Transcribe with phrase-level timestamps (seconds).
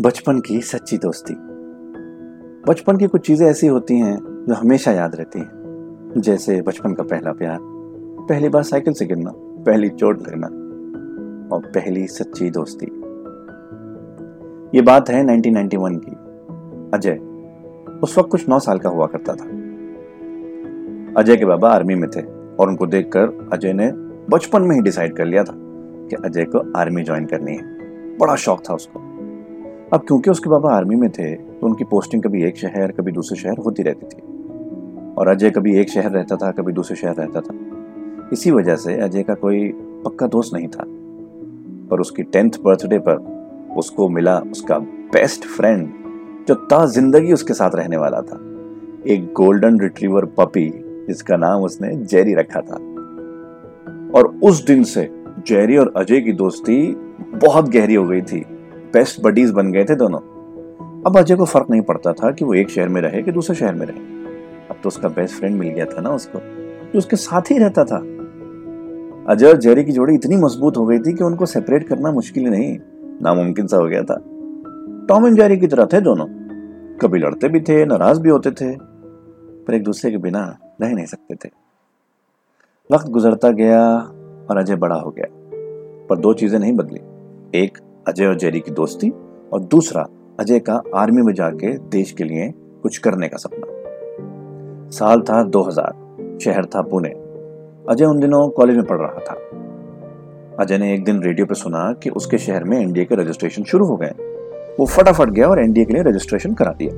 [0.00, 1.34] बचपन की सच्ची दोस्ती।
[2.68, 5.50] बचपन की कुछ चीज़ें ऐसी होती हैं जो हमेशा याद रहती हैं।
[6.18, 7.58] जैसे बचपन का पहला प्यार,
[8.28, 10.46] पहली बार साइकिल से गिरना, पहली चोट लगना
[11.56, 12.86] और पहली सच्ची दोस्ती।
[14.78, 16.12] ये बात है 1991 की।
[16.94, 17.18] अजय,
[18.02, 19.44] उस वक्त कुछ नौ साल का हुआ करता था।
[21.20, 22.22] अजय के बाबा आर्मी में थे
[22.56, 23.92] और उनको देखकर अजय ने
[24.36, 25.54] बचपन में ही डिसाइड कर लिया था
[26.08, 27.62] कि अजय को आर्मी ज्वाइन करनी है।
[28.18, 29.11] बड़ा शौक था उसको।
[29.92, 33.38] अब क्योंकि उसके बाबा आर्मी में थे तो उनकी पोस्टिंग कभी एक शहर, कभी दूसरे
[33.38, 34.22] शहर होती रहती थी।
[35.14, 37.54] और अजय कभी एक शहर रहता था, कभी दूसरे शहर रहता था।
[38.32, 39.68] इसी वजह से अजय का कोई
[40.04, 40.84] पक्का दोस्त नहीं था।
[41.90, 43.16] पर उसकी टेंथ बर्थडे पर
[43.76, 45.88] उसको मिला उसका बेस्ट फ्रेंड
[46.48, 48.40] जो ता ज़िंदगी उसके साथ रहने वाला था।
[49.06, 50.68] एक गोल्डन रिट्रीवर पपी
[51.08, 52.76] जिसका नाम उसने जेरी रखा था।
[54.18, 55.08] और उस दिन से
[55.46, 56.80] जेरी और अजय की दोस्ती
[57.36, 58.44] बहुत गहरी हो गई थी।
[58.92, 60.18] बेस्ट बडीज बन गए थे दोनों।
[61.06, 63.56] अब अजय को फ़र्क नहीं पड़ता था कि वो एक शहर में रहे कि दूसरे
[63.56, 63.98] शहर में रहे।
[64.70, 67.84] अब तो उसका बेस्ट फ्रेंड मिल गया था ना उसको, जो उसके साथ ही रहता
[67.84, 67.96] था।
[69.28, 72.48] अजय और जेरी की जोड़ी इतनी मज़बूत हो गई थी कि उनको सेपरेट करना मुश्किल
[72.48, 72.78] नहीं,
[73.22, 74.16] नामुमकिन सा हो गया था।
[75.08, 76.26] टॉम एंड जेरी की तरह थे दोनों।
[76.98, 78.74] कभी लड़ते भी थे, नाराज़ भी होते थे,
[79.64, 80.44] पर एक दूसरे के बिना
[80.82, 81.50] रह नहीं सकते थे।
[82.90, 83.80] वक्त गुजरता गया
[84.50, 85.26] और अजय बड़ा हो गया,
[86.08, 87.00] पर दो चीज़ें नहीं बदली।
[87.54, 89.10] एक अजय और जेरी की दोस्ती
[89.52, 90.02] और दूसरा
[90.40, 92.50] अजय का आर्मी में जाके देश के लिए
[92.82, 97.08] कुछ करने का सपना। साल था 2000 शहर था पुणे।
[97.88, 99.34] अजय उन दिनों कॉलेज में पढ़ रहा था।
[100.60, 103.86] अजय ने एक दिन रेडियो पर सुना कि उसके शहर में एनडीए के रजिस्ट्रेशन शुरू
[103.86, 104.12] हो गए।
[104.78, 106.94] वो फटाफट गया और एनडीए के लिए रजिस्ट्रेशन करा दिया।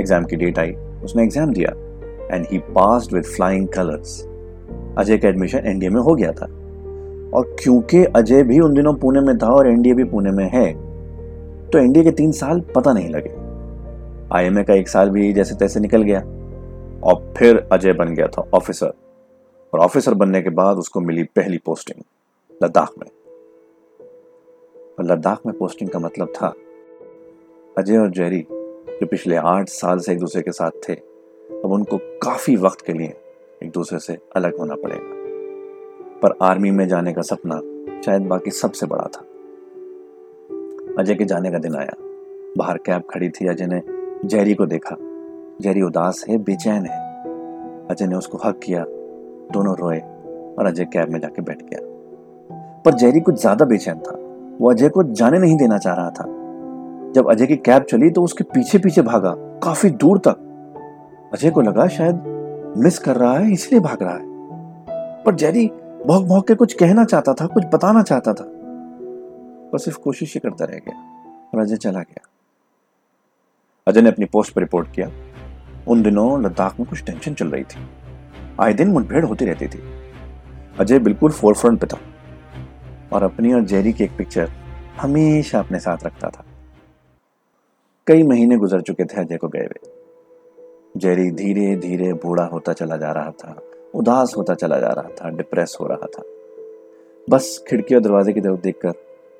[0.00, 0.72] एग्ज़ाम की डेट आई,
[1.04, 1.70] उसने एग्ज़ाम दिया
[2.36, 4.22] and he pass with flying colours
[4.98, 6.46] Ajay का एडमिशन एनडीए में हो गया था।
[7.34, 10.72] और क्योंकि अजय भी उन दिनों पुणे में था और एनडीए भी पुणे में है
[11.70, 13.30] तो एनडीए के तीन साल पता नहीं लगे।
[14.36, 16.20] आईएमए का एक साल भी जैसे तैसे निकल गया
[17.02, 18.92] और फिर अजय बन गया था ऑफिसर
[19.72, 22.02] और ऑफिसर बनने के बाद उसको मिली पहली पोस्टिंग
[22.64, 23.06] लद्दाख में।
[24.98, 26.52] और लद्दाख में पोस्टिंग का मतलब था,
[27.78, 28.46] अजय और जेरी
[28.90, 32.92] जो पिछले आठ साल से एक दूसरे के साथ थे, अब उनको काफ़ी वक्त के
[32.92, 33.14] लिए
[33.62, 35.21] एक दूसरे से अलग होना पड़ेगा।
[36.22, 37.60] पर आर्मी में जाने का सपना
[38.02, 39.24] शायद बाकी सबसे बड़ा था।
[40.98, 41.94] अजय के जाने का दिन आया।
[42.58, 43.80] बाहर कैब खड़ी थी अजय ने।
[44.24, 44.96] जेरी को देखा।
[45.62, 46.98] जेरी उदास है, बेचैन है।
[47.90, 48.84] अजय ने उसको हक किया।
[49.52, 51.80] दोनों रोए और अजय कैब में जाके बैठ गया।
[52.84, 54.16] पर जेरी कुछ ज़्यादा बेचैन था।
[54.60, 56.24] वो अजय को जाने नहीं देना चाह रहा था।
[57.12, 61.60] जब अजय की कैब चली तो उसके पीछे पीछे भागा। काफ़ी दूर तक। अजय को
[61.60, 62.22] लगा शायद
[62.78, 64.30] मिस कर रहा है, इसलिए भाग रहा है।
[65.24, 65.70] पर जेरी
[66.06, 68.44] भौक भौक के कुछ कहना चाहता था, कुछ बताना चाहता था।
[69.72, 70.96] पर सिर्फ़ कोशिश ही करता रह गया
[71.54, 72.28] और अजय चला गया।
[73.88, 75.10] अजय ने अपनी पोस्ट पर रिपोर्ट किया।
[75.88, 77.88] उन दिनों लद्दाख में कुछ टेंशन चल रही थी।
[78.60, 79.82] आए दिन मुठभेड़ होती रहती थी।
[80.78, 81.98] अजय बिल्कुल फोरफ्रंट पे था
[83.12, 84.50] और अपनी और जेरी की एक पिक्चर
[85.00, 86.44] हमेशा अपने साथ रखता था।
[88.06, 89.90] कई महीने गुजर चुके थे अजय को गए हुए।
[90.96, 93.60] जेरी धीरे धीरे बूढ़ा होता चला जा रहा था।
[93.94, 96.22] उदास होता चला जा रहा था डिप्रेस हो रहा था।
[97.28, 98.92] बस खिड़की और दरवाजे की तरफ़ देखकर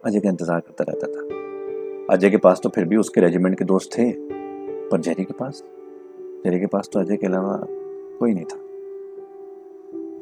[0.05, 3.65] अजय का इंतज़ार करता रहता था। अजय के पास तो फिर भी उसके रेजिमेंट के
[3.65, 4.11] दोस्त थे,
[4.91, 5.63] पर जेरी के पास?
[6.45, 7.59] जेरी के पास तो अजय के अलावा
[8.19, 8.59] कोई नहीं था।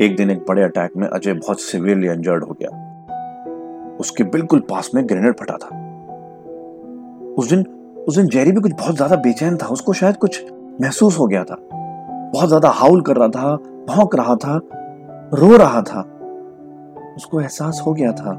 [0.05, 4.91] एक दिन एक बड़े अटैक में अजय बहुत सिवियरली इंजर्ड हो गया। उसके बिल्कुल पास
[4.95, 5.69] में ग्रेनेड फटा था।
[7.39, 7.65] उस दिन
[8.09, 10.45] उस दिन जेरी भी कुछ बहुत ज़्यादा बेचैन था, उसको शायद कुछ
[10.81, 11.57] महसूस हो गया था।
[12.33, 13.57] बहुत ज़्यादा हाउल कर रहा था
[13.91, 14.61] भौंक रहा था,
[15.35, 16.01] रो रहा था।
[17.17, 18.35] उसको एहसास हो गया था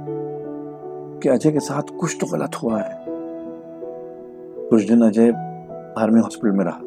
[1.22, 3.06] कि अजय के साथ कुछ तो गलत हुआ है।
[4.69, 5.29] कुछ दिन अजय
[5.97, 6.79] आर्मी हॉस्पिटल में रहा,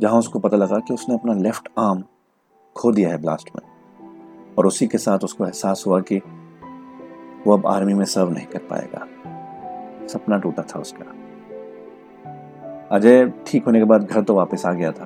[0.00, 2.02] जहाँ उसको पता लगा कि उसने अपना लेफ़्ट आर्म
[2.76, 3.62] खो दिया है ब्लास्ट में।
[4.58, 6.20] और उसी के साथ उसको एहसास हुआ कि
[7.46, 9.06] वो अब आर्मी में सर्व नहीं कर पाएगा।
[10.06, 11.04] सपना टूटा था उसका।
[12.96, 15.04] अजय ठीक होने के बाद घर तो वापस आ गया था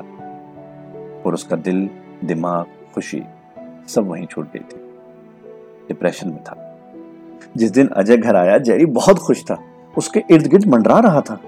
[1.26, 1.88] और उसका दिल
[2.24, 3.22] दिमाग, खुशी,
[3.88, 4.76] सब वहीं छूट गई थी।
[5.88, 6.64] डिप्रेशन में था।
[7.56, 9.62] जिस दिन अजय घर आया, जेरी बहुत खुश था।
[9.98, 11.40] उसके इर्द गिर्द मंडरा रहा था।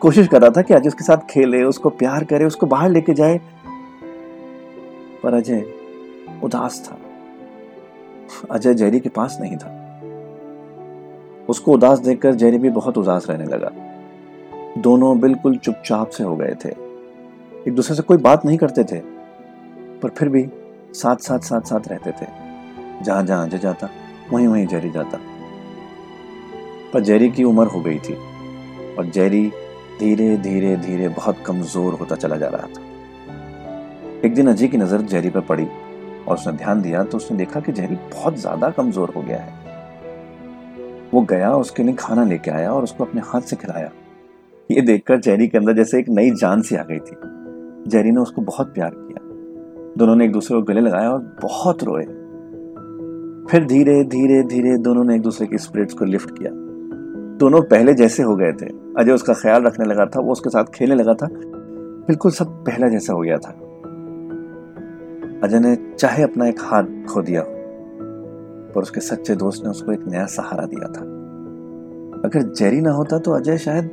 [0.00, 3.14] कोशिश कर रहा था कि अजय उसके साथ खेले, उसको प्यार करे, उसको बाहर लेके
[3.14, 3.40] जाए।
[5.22, 5.64] पर अजय
[6.42, 6.98] उदास था।
[8.50, 10.00] अजय जेरी के पास नहीं था।
[11.48, 13.70] उसको उदास देखकर जेरी भी बहुत उदास रहने लगा।
[14.78, 16.68] दोनों बिल्कुल चुपचाप से हो गए थे।
[17.68, 19.15] एक दूसरे से कोई बात नहीं करते थे।
[19.96, 20.46] पर फिर भी
[20.94, 22.26] साथ साथ साथ साथ रहते थे।
[23.04, 23.88] जहाँ जहाँ अजय जाता,
[24.30, 25.18] वहीं वहीं जेरी जाता।
[26.92, 28.14] पर जेरी की उम्र हो गई थी
[28.94, 29.46] और जेरी
[30.00, 32.84] धीरे धीरे धीरे बहुत कमज़ोर होता चला जा रहा था।
[34.24, 37.60] एक दिन अजय की नज़र जेरी पर पड़ी और उसने ध्यान दिया तो उसने देखा
[37.60, 39.64] कि जेरी बहुत ज़्यादा कमज़ोर हो गया है।
[41.12, 43.90] वो गया, उसके लिए खाना लेके आया और उसको अपने हाथ से खिलाया।
[44.70, 47.16] ये देखकर जेरी के अंदर जैसे एक नई जान सी आ गई थी।
[47.90, 49.25] जेरी ने उसको बहुत प्यार किया।
[49.96, 52.04] दोनों ने एक दूसरे को गले लगाया और बहुत रोए।
[53.50, 56.50] फिर धीरे धीरे धीरे दोनों ने एक दूसरे की स्पिरिट्स को लिफ्ट किया।
[57.38, 58.66] दोनों पहले जैसे हो गए थे।
[58.98, 61.28] अजय उसका ख्याल रखने लगा था, वो उसके साथ खेलने लगा था।
[62.06, 63.50] बिल्कुल सब पहला जैसा हो गया था।
[65.42, 67.42] अजय ने चाहे अपना एक हाथ खो दिया,
[68.74, 71.00] पर उसके सच्चे दोस्त ने उसको एक नया सहारा दिया था।
[72.24, 73.90] अगर जेरी ना होता तो अजय शायद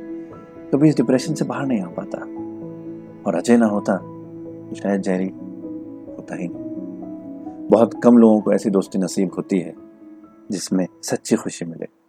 [0.72, 2.18] कभी इस डिप्रेशन से बाहर नहीं आ पाता।
[3.26, 5.30] और अजय ना होता तो शायद जेरी
[6.24, 9.74] होता ही। नहीं बहुत कम लोगों को ऐसी दोस्ती नसीब होती है
[10.50, 12.03] जिसमें सच्ची खुशी मिले।